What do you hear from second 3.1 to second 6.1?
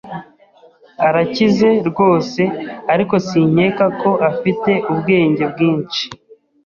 sinkeka ko afite ubwenge bwinshi.